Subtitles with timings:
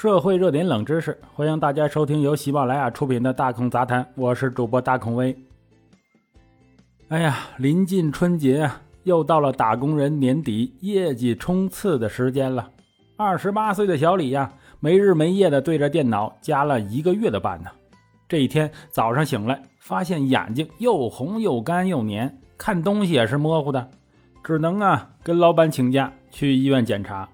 [0.00, 5.36] 社会热点冷知识，欢迎大家收听由喜马拉雅出品的《大孔杂谈》，我是主播大孔威。
[7.08, 12.70] 哎呀，临近春节啊，又到了打工人年底业绩冲刺的时间了。
[13.18, 14.50] 二十八岁的小李呀，
[14.80, 17.68] 没日没夜的对着电脑加了一个月的班呢。
[18.26, 23.90] 这一天早上醒来，发现眼睛又红又干又黏，看东西也是模糊的，
[24.42, 27.28] 只能啊跟老板请假去医院检查。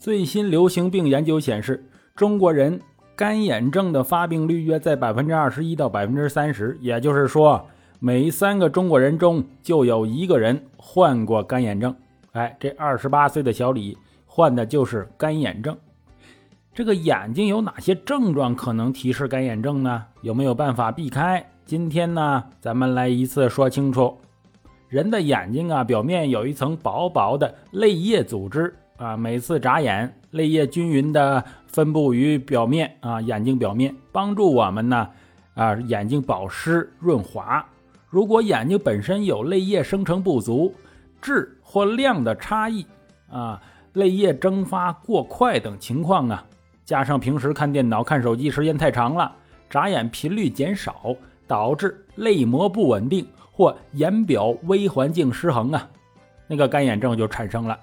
[0.00, 1.84] 最新流行病研究显示，
[2.22, 2.80] 中国人
[3.16, 7.66] 干眼症的发病率约在百分之二十一到百分之三十，也就是说，
[7.98, 11.92] 每三个中国人中就有一个人患过干眼症。
[12.30, 15.76] 哎，这二十八岁的小李患的就是干眼症。
[16.72, 20.04] 这个眼睛有哪些症状可能提示干眼症呢？
[20.20, 21.44] 有没有办法避开？
[21.64, 24.16] 今天呢，咱们来一次说清楚。
[24.88, 28.72] 人的眼睛啊，表面有一层薄薄的泪液组织。
[29.02, 35.08] 啊，每次眨眼，泪液均匀的分布于表面啊，眼睛表面，帮助我们呢
[35.54, 37.66] 啊，眼睛保湿润滑。
[38.08, 40.72] 如果眼睛本身有泪液生成不足、
[41.20, 42.86] 质或量的差异
[43.28, 43.60] 啊，
[43.94, 46.44] 泪液蒸发过快等情况啊，
[46.84, 49.34] 加上平时看电脑、看手机时间太长了，
[49.68, 51.12] 眨眼频率减少，
[51.48, 55.88] 导致泪膜不稳定或眼表微环境失衡啊，
[56.46, 57.76] 那个干眼症就产生了。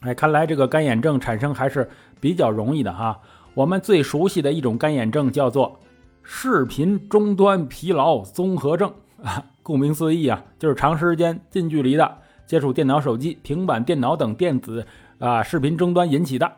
[0.00, 1.88] 哎，看来这个干眼症产生还是
[2.20, 3.20] 比较容易的哈。
[3.54, 5.78] 我们最熟悉的一种干眼症叫做
[6.22, 14.86] 视频终端疲劳综合症啊，顾名思义啊，就是长时间近距离的接触电脑、手机、平板电脑等电子
[15.18, 16.50] 啊视频终端引起的。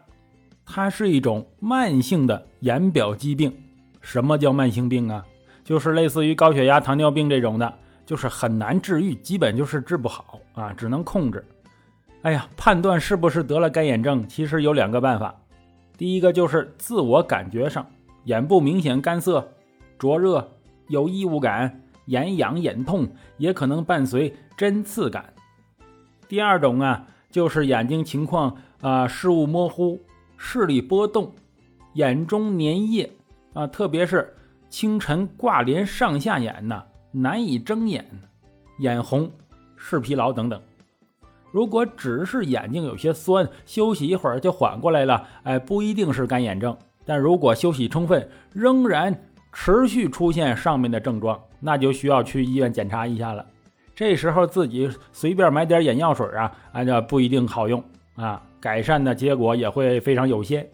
[0.65, 3.53] 它是一种慢性的眼表疾病。
[4.01, 5.25] 什么叫慢性病啊？
[5.65, 7.73] 就是类似于高血压、糖尿病这种的，
[8.05, 11.45] 就是很难治愈，基本就是治不好啊，只能控制。
[12.23, 15.35] 哎呀，判断是不是得了干眼症，其实有两个办法。
[15.99, 17.85] 第一个就是自我感觉上，
[18.25, 19.47] 眼部明显干涩、
[19.99, 20.49] 灼热、
[20.87, 25.33] 有异物感、眼痒、眼痛，也可能伴随针刺感。
[26.29, 30.01] 第二种啊，就是眼睛情况啊，视物模糊、
[30.37, 31.33] 视力波动、
[31.95, 33.11] 眼中粘液
[33.53, 34.33] 啊，特别是
[34.71, 38.07] 清晨挂帘上下眼呐，难以睁眼、
[38.79, 39.29] 眼红、
[39.77, 40.63] 视疲劳等等。
[41.53, 46.77] 如果只是眼睛有些酸，休息一会儿就缓过来了，哎，不一定是干眼症。
[47.05, 49.15] 但如果休息充分，仍然
[49.53, 53.45] 持续出现上面的症状，那就需要去医院检查一下了。
[53.95, 57.85] 这时候自己随便买点眼药水啊，啊，那不一定好用
[58.17, 60.67] 啊，改善的结果也会非常有限。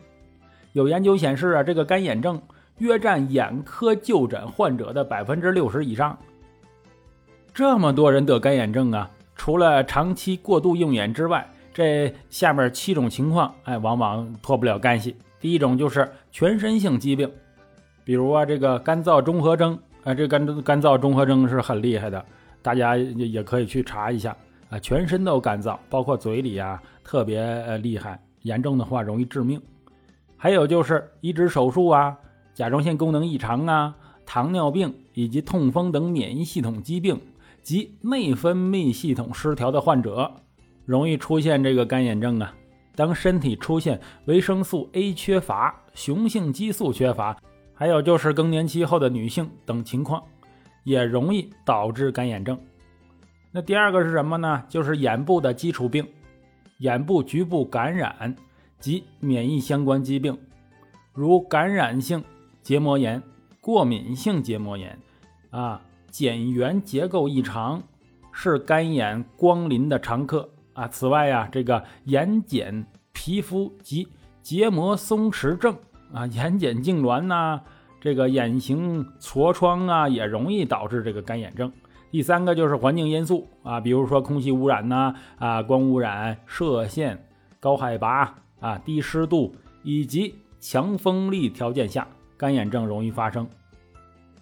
[0.75, 2.41] 有研究显示啊，这个干眼症
[2.77, 6.17] 约占眼科就诊患者的百分之六十以上。
[7.53, 9.11] 这么多人得干眼症啊！
[9.39, 15.17] 除了长期过度用眼之外，这下面七种情况，哎，往往脱不了干系。
[15.41, 17.31] 第一种就是全身性疾病，
[18.05, 22.23] 比如啊，这个干燥综合征，啊，这干干燥综合征是很厉害的，
[22.61, 24.37] 大家也也可以去查一下
[24.69, 29.63] 啊，全身都干燥，包括嘴里啊，特别呃厉害，严重的话容易致命。
[30.37, 32.19] 还有就是移植手术啊，
[32.55, 33.95] 甲状腺功能异常啊，
[34.27, 37.19] 糖尿病以及痛风等免疫系统疾病。
[37.69, 40.33] 及内分泌系统失调的患者，
[40.87, 42.55] 容易出现这个干眼症啊。
[42.97, 47.37] 当身体出现维生素 A 缺乏、雄性激素缺乏，
[47.75, 50.25] 还有就是更年期后的女性等情况，
[50.83, 52.59] 也容易导致干眼症。
[53.53, 54.65] 那第二个是什么呢？
[54.71, 56.09] 就是眼部的基础病、
[56.79, 58.35] 眼部局部感染
[58.81, 60.35] 及免疫相关疾病，
[61.13, 62.25] 如感染性
[62.63, 63.23] 结膜炎、
[63.61, 64.99] 过敏性结膜炎
[65.51, 65.83] 啊。
[66.11, 67.83] 睑缘结构异常
[68.33, 70.89] 是干眼光临的常客啊。
[70.89, 74.09] 此外呀，这个眼睑皮肤及
[74.43, 75.77] 结膜松弛症
[76.13, 77.61] 啊，眼睑痉挛呐，
[78.01, 81.71] 这个眼型痤疮啊，也容易导致这个干眼症。
[82.11, 87.23] 第三个就是环境因素啊，比如说空气污染呐啊，光污染、射线、
[87.61, 93.47] 高海拔啊、低湿度以及强风力条件下，干眼症容易发生。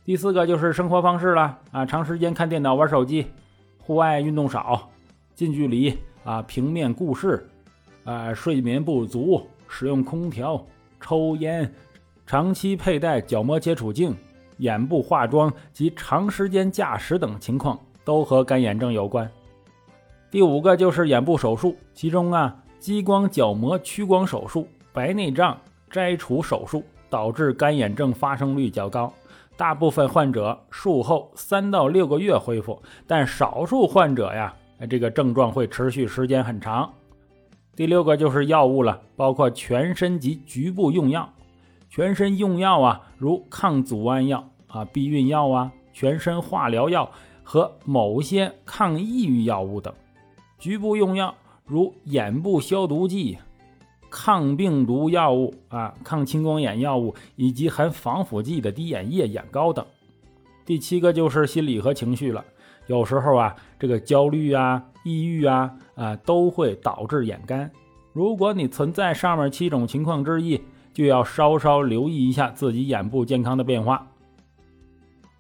[0.06, 3.26] 第四个就是生活方式了啊，长时间看电脑、玩手机，
[3.76, 4.88] 户外运动少，
[5.34, 5.92] 近距离
[6.22, 7.44] 啊平面顾视，
[8.04, 10.64] 啊睡眠不足，使用空调，
[11.00, 11.68] 抽烟，
[12.24, 14.14] 长期佩戴角膜接触镜，
[14.58, 19.28] 眼部化妆及长时间驾驶等情况都和干眼症有关。
[20.30, 25.58] 第五个就是眼部手术，其中啊激光角膜屈光手术、白内障
[25.90, 29.12] 摘除手术导致干眼症发生率较高。
[29.56, 34.54] 大部分患者术后三到六个月恢复，但少数患者呀，
[34.90, 36.92] 这个症状会持续时间很长。
[37.74, 41.28] 第六个就是药物了，包括全身及局部用药。
[41.88, 47.10] 全身用药啊，如抗组胺药啊、避孕药啊、全身化疗药
[47.42, 49.92] 和某些抗抑郁药物等；
[50.58, 53.38] 局部用药如眼部消毒剂、
[54.10, 59.84] 抗病毒药物啊、抗青光眼药物以及含防腐剂的滴眼液、眼膏等。
[60.64, 62.44] 第七个就是心理和情绪了，
[62.86, 67.70] 有时候啊，这个焦虑啊、抑郁啊啊都会导致眼干。
[68.12, 70.60] 如果你存在上面七种情况之一，
[70.92, 74.06] 就要稍稍留意一下自己眼部健康的变化。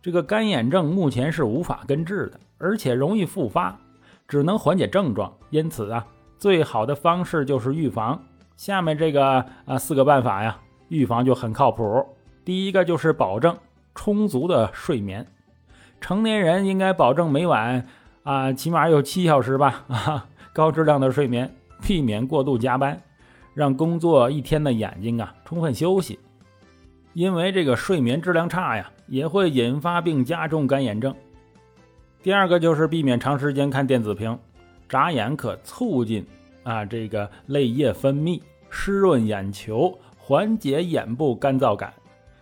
[0.02, 3.76] 这个干眼症目前是无法根治的，而且容易复发，
[4.28, 5.32] 只能缓解症状。
[5.50, 6.06] 因此啊，
[6.38, 8.22] 最好的方式就是预防。
[8.56, 10.58] 下面这个啊四个办法呀，
[10.88, 12.04] 预防就很靠谱。
[12.44, 13.56] 第一个就是保证
[13.94, 15.26] 充足的睡眠，
[16.00, 17.86] 成年人应该保证每晚
[18.22, 22.98] 啊起码有七小时吧啊 高质量的睡眠，避免过度加班，
[23.52, 26.18] 让工作一天的眼睛啊充分休息。
[27.12, 31.14] 因为这个睡眠质量差呀，也会引发并加重干眼症。
[32.22, 34.38] 第二个就是避免长时间看电子屏，
[34.88, 36.26] 眨眼可促进
[36.66, 41.94] 啊这个泪液分泌，湿润眼球，缓解眼部干燥感。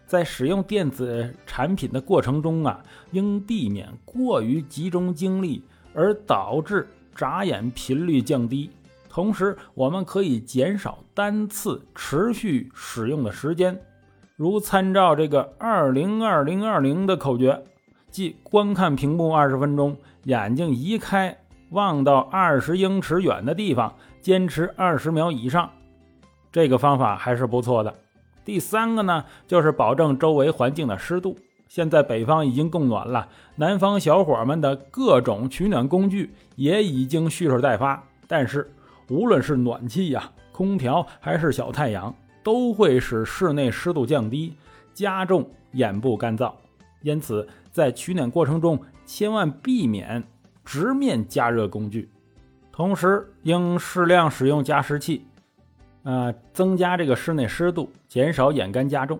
[0.06, 5.62] 在使用电子产品的过程中啊，应避免过于集中精力
[5.92, 8.70] 而导致眨眼频率降低。
[9.10, 13.78] 同时，我们可以减少单次持续使用的时间。
[14.36, 17.62] 如参照这个“二零二零二零”的口诀，
[18.10, 21.36] 即观看屏幕二十分钟，眼睛移开，
[21.70, 23.94] 望到二十英尺远的地方，
[24.24, 25.70] 坚持二十秒以上。
[26.50, 27.94] 这个方法还是不错的。
[28.42, 31.36] 第三个呢，就是保证周围环境的湿度。
[31.68, 38.02] 现在北方已经供暖了，南方小伙们的各种取暖工具也已经蓄势待发。
[38.26, 38.72] 但是，
[39.10, 42.14] 无论是暖气呀、空调还是小太阳。
[42.42, 44.54] 都会使室内湿度降低，
[44.92, 46.52] 加重眼部干燥。
[47.02, 50.22] 因此，在取暖过程中，千万避免
[50.62, 52.10] 直面加热工具。
[52.76, 55.24] 同时，应适量使用加湿器，
[56.02, 59.16] 呃，增加这个室内湿度，减少眼干加重。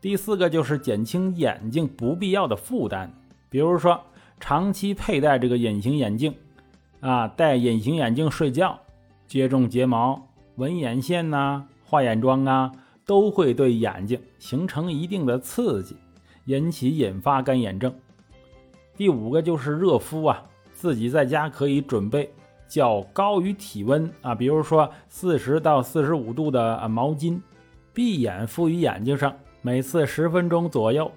[0.00, 3.10] 第四个就是减轻眼睛不必要的负担，
[3.50, 4.00] 比如说
[4.40, 6.34] 长期佩戴这个隐形眼镜，
[7.00, 8.80] 啊，戴隐形眼镜睡觉，
[9.28, 11.66] 接种睫毛、纹眼线呐。
[11.84, 12.72] 画眼妆啊，
[13.04, 15.98] 都会对眼睛形成一定的刺激，
[16.46, 17.94] 引起引发干眼症。
[18.96, 22.32] 第五个就是热敷啊，自己在家可以准备
[22.68, 27.40] 较高于体温啊，比如说四十到四十五度的毛巾，
[27.92, 31.10] 闭眼敷于眼睛上，每次十分钟左右。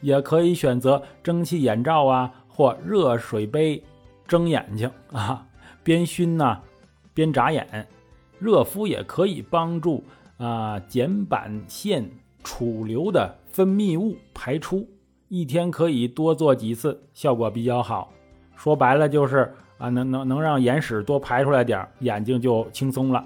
[0.00, 3.82] 也可以选择蒸汽眼罩啊，或热水杯
[4.28, 5.46] 蒸眼睛啊，
[5.82, 6.60] 边熏呢
[7.14, 7.86] 边眨眼。
[8.38, 10.04] 热敷也可以帮助
[10.36, 12.06] 啊睑板腺
[12.42, 14.86] 储留的分泌物排出，
[15.28, 18.12] 一天可以多做几次，效果比较好。
[18.54, 23.24] 说白了就是啊能能能让眼屎多排出来点眼睛就轻松了。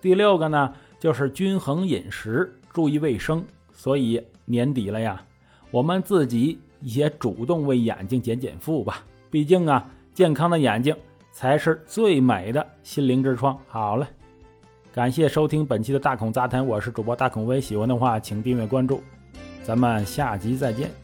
[0.00, 3.44] 第六个呢就是均衡饮食，注意卫生。
[3.72, 5.22] 所以年底了呀，
[5.70, 9.02] 我们自己也主动为眼睛减减负吧。
[9.30, 10.94] 毕竟啊，健康的眼睛
[11.32, 13.58] 才是最美的心灵之窗。
[13.68, 14.08] 好了。
[14.94, 17.58] 感谢收听本期的大孔杂谈，我是主播大孔威。
[17.58, 19.02] 喜欢的话，请订阅关注，
[19.62, 21.01] 咱们下集再见。